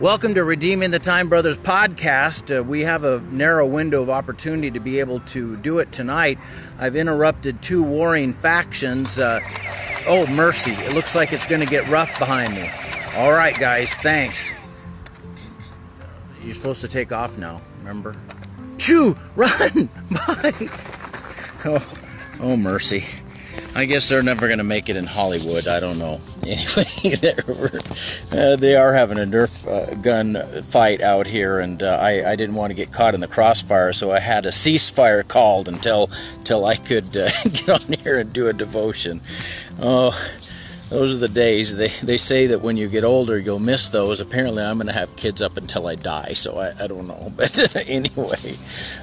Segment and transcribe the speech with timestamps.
[0.00, 2.58] Welcome to Redeeming the Time Brothers podcast.
[2.58, 6.38] Uh, we have a narrow window of opportunity to be able to do it tonight.
[6.78, 9.18] I've interrupted two warring factions.
[9.18, 9.40] Uh,
[10.08, 10.72] oh, mercy.
[10.72, 12.70] It looks like it's going to get rough behind me.
[13.14, 14.54] All right, guys, thanks.
[16.42, 18.14] You're supposed to take off now, remember?
[18.78, 19.14] Chew!
[19.36, 19.50] Run!
[20.10, 20.68] Bye!
[21.66, 21.98] Oh,
[22.40, 23.04] oh mercy.
[23.74, 25.68] I guess they're never going to make it in Hollywood.
[25.68, 26.20] I don't know.
[26.50, 27.34] Anyway,
[28.32, 32.36] uh, they are having a Nerf uh, gun fight out here, and uh, I, I,
[32.36, 36.10] didn't want to get caught in the crossfire, so I had a ceasefire called until
[36.38, 39.20] until I could uh, get on here and do a devotion.
[39.80, 40.10] Oh,
[40.90, 41.76] those are the days.
[41.76, 44.20] They, they say that when you get older, you'll miss those.
[44.20, 47.32] Apparently, I'm going to have kids up until I die, so I, I don't know.
[47.40, 48.54] But anyway,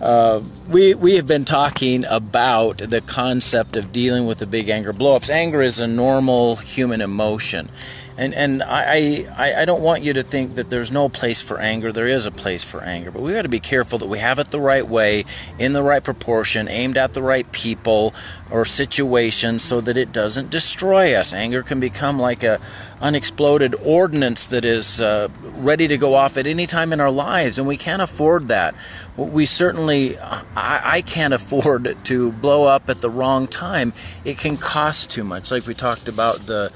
[0.00, 4.92] uh, we, we have been talking about the concept of dealing with the big anger
[4.92, 5.28] blowups.
[5.28, 7.68] Anger is a normal human emotion.
[8.16, 11.58] And and I, I I don't want you to think that there's no place for
[11.58, 11.92] anger.
[11.92, 14.38] There is a place for anger, but we got to be careful that we have
[14.38, 15.24] it the right way,
[15.58, 18.14] in the right proportion, aimed at the right people
[18.52, 21.32] or situations, so that it doesn't destroy us.
[21.32, 22.60] Anger can become like a
[23.00, 27.58] unexploded ordnance that is uh, ready to go off at any time in our lives,
[27.58, 28.74] and we can't afford that.
[29.16, 33.92] We certainly, I, I can't afford to blow up at the wrong time.
[34.24, 35.50] It can cost too much.
[35.50, 36.72] Like we talked about the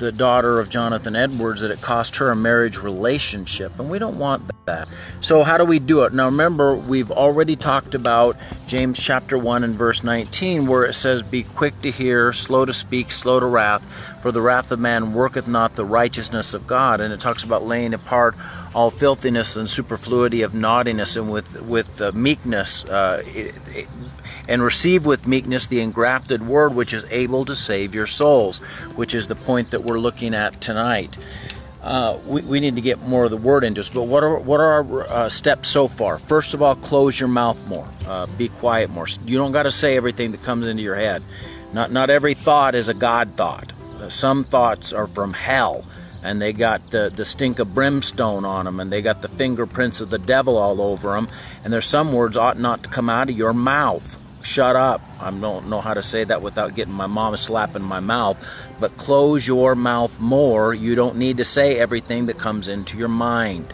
[0.00, 4.18] the daughter of Jonathan Edwards that it cost her a marriage relationship, and we don't
[4.18, 4.88] want that.
[5.20, 6.12] So, how do we do it?
[6.12, 11.22] Now, remember, we've already talked about James chapter 1 and verse 19, where it says,
[11.22, 13.84] Be quick to hear, slow to speak, slow to wrath,
[14.22, 17.00] for the wrath of man worketh not the righteousness of God.
[17.00, 18.34] And it talks about laying apart
[18.74, 22.84] all filthiness and superfluity of naughtiness and with, with uh, meekness.
[22.84, 23.88] Uh, it, it,
[24.48, 28.58] and receive with meekness the engrafted word which is able to save your souls,
[28.96, 31.16] which is the point that we're looking at tonight.
[31.82, 33.88] Uh, we, we, need to get more of the word into us.
[33.88, 36.18] But what are what are our uh, steps so far?
[36.18, 37.88] First of all, close your mouth more.
[38.06, 39.06] Uh, be quiet more.
[39.24, 41.22] You don't got to say everything that comes into your head.
[41.72, 43.72] Not not every thought is a God thought.
[43.98, 45.86] Uh, some thoughts are from hell,
[46.22, 50.02] and they got the the stink of brimstone on them, and they got the fingerprints
[50.02, 51.28] of the devil all over them.
[51.64, 55.02] And there's some words ought not to come out of your mouth shut up.
[55.20, 58.44] I don't know how to say that without getting my mom slapping my mouth.
[58.80, 60.74] But close your mouth more.
[60.74, 63.72] You don't need to say everything that comes into your mind.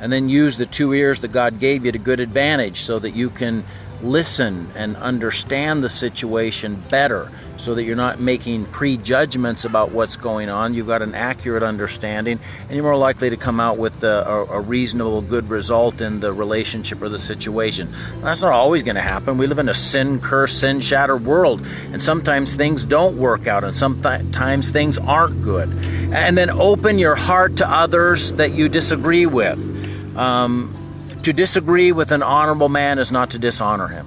[0.00, 3.12] And then use the two ears that God gave you to good advantage so that
[3.14, 3.64] you can
[4.02, 10.48] listen and understand the situation better so that you're not making prejudgments about what's going
[10.48, 10.74] on.
[10.74, 14.60] You've got an accurate understanding, and you're more likely to come out with a, a
[14.60, 17.92] reasonable, good result in the relationship or the situation.
[18.20, 19.38] That's not always going to happen.
[19.38, 23.64] We live in a sin cursed, sin shattered world, and sometimes things don't work out,
[23.64, 25.68] and sometimes things aren't good.
[26.12, 29.58] And then open your heart to others that you disagree with.
[30.16, 30.78] Um,
[31.22, 34.06] to disagree with an honorable man is not to dishonor him.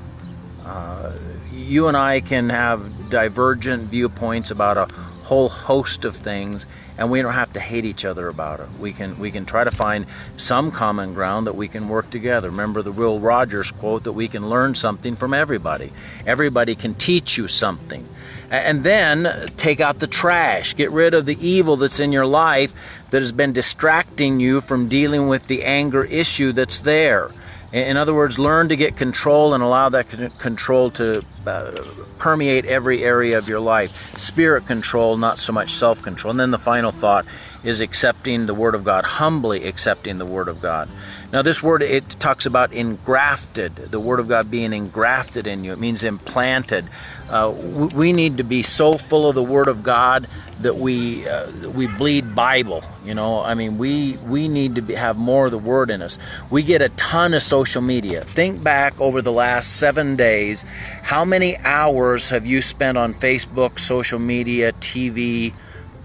[0.66, 1.14] Uh,
[1.54, 4.86] you and I can have divergent viewpoints about a
[5.24, 6.66] whole host of things,
[6.98, 8.68] and we don't have to hate each other about it.
[8.80, 10.06] We can we can try to find
[10.38, 12.50] some common ground that we can work together.
[12.50, 15.92] Remember the Will Rogers quote that we can learn something from everybody.
[16.26, 18.08] Everybody can teach you something.
[18.50, 20.76] And then take out the trash.
[20.76, 22.74] Get rid of the evil that's in your life
[23.10, 27.32] that has been distracting you from dealing with the anger issue that's there.
[27.76, 30.08] In other words, learn to get control and allow that
[30.38, 31.72] control to uh,
[32.20, 34.18] permeate every area of your life.
[34.18, 36.32] Spirit control, not so much self control.
[36.32, 37.26] And then the final thought
[37.64, 40.88] is accepting the Word of God, humbly accepting the Word of God.
[41.34, 45.74] Now, this word, it talks about engrafted, the Word of God being engrafted in you.
[45.74, 46.88] It means implanted.
[47.30, 47.52] Uh,
[47.94, 50.28] we need to be so full of the Word of God
[50.62, 52.84] that we uh, we bleed Bible.
[53.04, 56.02] You know, I mean, we we need to be, have more of the Word in
[56.02, 56.18] us.
[56.50, 58.22] We get a ton of social media.
[58.22, 60.64] Think back over the last seven days.
[61.02, 65.54] How many hours have you spent on Facebook, social media, TV,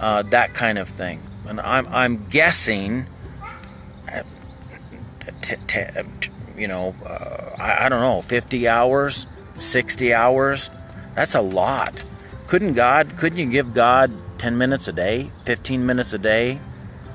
[0.00, 1.20] uh, that kind of thing?
[1.46, 3.06] And I'm I'm guessing.
[4.12, 4.22] Uh,
[5.40, 5.84] t- t-
[6.56, 9.26] you know, uh, I, I don't know, 50 hours,
[9.58, 10.68] 60 hours
[11.14, 12.02] that's a lot.
[12.46, 16.58] Couldn't God, couldn't you give God 10 minutes a day, 15 minutes a day,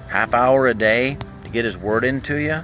[0.09, 2.61] half hour a day to get His Word into you?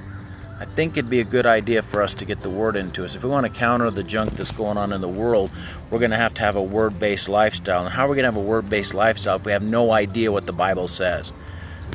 [0.62, 3.16] I think it'd be a good idea for us to get the Word into us.
[3.16, 5.50] If we want to counter the junk that's going on in the world,
[5.90, 7.84] we're going to have to have a Word based lifestyle.
[7.84, 9.92] And how are we going to have a Word based lifestyle if we have no
[9.92, 11.34] idea what the Bible says?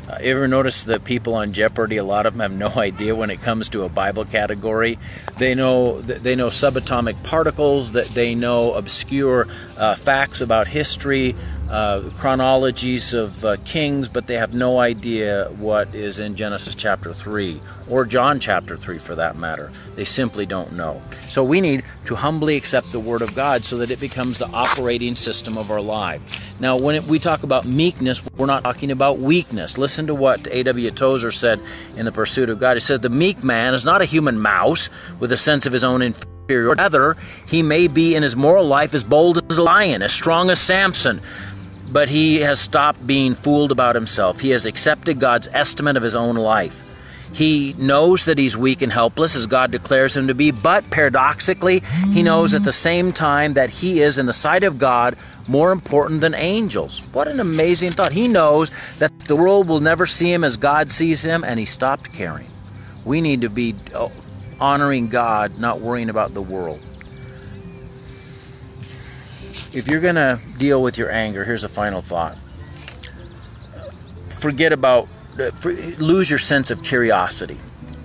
[0.09, 3.15] Uh, you ever notice that people on Jeopardy, a lot of them have no idea
[3.15, 4.99] when it comes to a Bible category.
[5.37, 9.47] They know they know subatomic particles, that they know obscure
[9.77, 11.37] uh, facts about history,
[11.69, 17.13] uh, chronologies of uh, kings, but they have no idea what is in Genesis chapter
[17.13, 19.71] 3 or John chapter 3 for that matter.
[19.95, 21.01] They simply don't know.
[21.29, 24.47] So we need to humbly accept the Word of God so that it becomes the
[24.47, 26.59] operating system of our life.
[26.59, 29.77] Now, when it, we talk about meekness, we're not talking about weakness.
[29.77, 30.91] Listen to what A.W.
[30.91, 31.59] Tozer said
[31.95, 32.75] in The Pursuit of God.
[32.75, 35.83] He said, The meek man is not a human mouse with a sense of his
[35.83, 36.81] own inferiority.
[36.81, 40.49] Rather, he may be in his moral life as bold as a lion, as strong
[40.49, 41.21] as Samson,
[41.89, 44.39] but he has stopped being fooled about himself.
[44.39, 46.83] He has accepted God's estimate of his own life.
[47.33, 51.81] He knows that he's weak and helpless as God declares him to be, but paradoxically,
[52.11, 55.15] he knows at the same time that he is, in the sight of God,
[55.47, 57.05] more important than angels.
[57.11, 58.11] What an amazing thought.
[58.11, 61.65] He knows that the world will never see him as God sees him, and he
[61.65, 62.49] stopped caring.
[63.03, 64.09] We need to be uh,
[64.59, 66.79] honoring God, not worrying about the world
[69.73, 72.37] if you're going to deal with your anger, here's a final thought.
[74.29, 75.07] Forget about,
[75.39, 75.51] uh,
[75.97, 77.57] lose your sense of curiosity.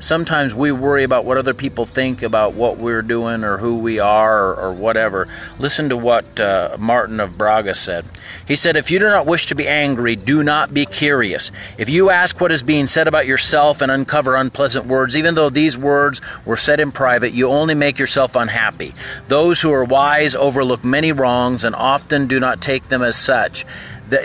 [0.02, 4.00] Sometimes we worry about what other people think about what we're doing or who we
[4.00, 5.28] are or, or whatever.
[5.60, 8.04] Listen to what uh, Martin of Braga said.
[8.48, 11.52] He said, If you do not wish to be angry, do not be curious.
[11.78, 15.50] If you ask what is being said about yourself and uncover unpleasant words, even though
[15.50, 18.96] these words were said in private, you only make yourself unhappy.
[19.28, 23.64] Those who are wise overlook many wrongs and often do not take them as such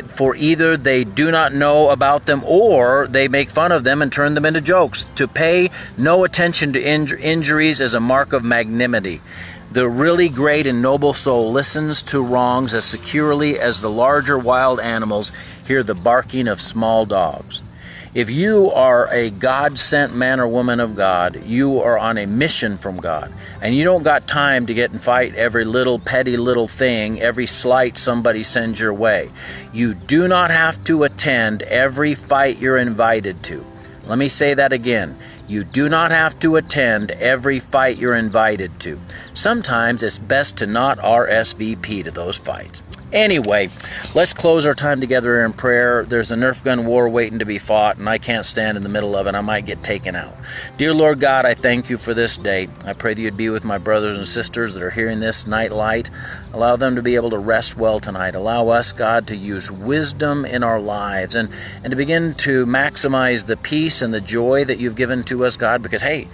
[0.07, 4.11] for either they do not know about them or they make fun of them and
[4.11, 5.05] turn them into jokes.
[5.15, 9.21] To pay no attention to inj- injuries is a mark of magnanimity.
[9.71, 14.79] The really great and noble soul listens to wrongs as securely as the larger wild
[14.79, 15.31] animals
[15.65, 17.61] hear the barking of small dogs.
[18.13, 22.25] If you are a God sent man or woman of God, you are on a
[22.25, 23.33] mission from God.
[23.61, 27.45] And you don't got time to get and fight every little petty little thing, every
[27.45, 29.29] slight somebody sends your way.
[29.73, 33.65] You do not have to attend every fight you're invited to.
[34.05, 35.17] Let me say that again.
[35.47, 38.99] You do not have to attend every fight you're invited to.
[39.33, 42.83] Sometimes it's best to not RSVP to those fights.
[43.13, 43.69] Anyway,
[44.13, 46.03] let's close our time together in prayer.
[46.03, 48.89] There's a Nerf gun war waiting to be fought, and I can't stand in the
[48.89, 49.35] middle of it.
[49.35, 50.35] I might get taken out.
[50.75, 52.67] Dear Lord God, I thank you for this day.
[52.83, 55.71] I pray that you'd be with my brothers and sisters that are hearing this night
[55.71, 56.09] light.
[56.51, 58.35] Allow them to be able to rest well tonight.
[58.35, 61.49] Allow us, God, to use wisdom in our lives and,
[61.83, 65.55] and to begin to maximize the peace and the joy that you've given to us,
[65.55, 66.27] God, because, hey,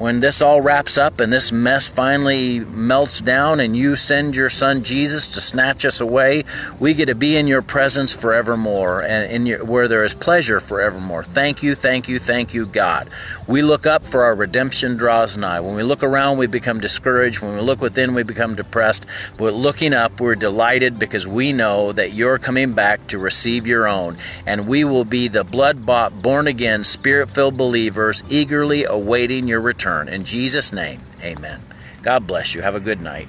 [0.00, 4.48] when this all wraps up and this mess finally melts down and you send your
[4.48, 6.42] son Jesus to snatch us away,
[6.78, 10.58] we get to be in your presence forevermore and in your, where there is pleasure
[10.58, 11.22] forevermore.
[11.22, 13.10] Thank you, thank you, thank you, God.
[13.46, 15.60] We look up for our redemption draws nigh.
[15.60, 17.42] When we look around, we become discouraged.
[17.42, 19.04] When we look within, we become depressed.
[19.36, 23.86] But looking up, we're delighted because we know that you're coming back to receive your
[23.86, 24.16] own.
[24.46, 29.60] And we will be the blood bought, born again, spirit filled believers eagerly awaiting your
[29.60, 30.08] return return.
[30.08, 31.60] In Jesus' name, amen.
[32.02, 32.62] God bless you.
[32.62, 33.28] Have a good night.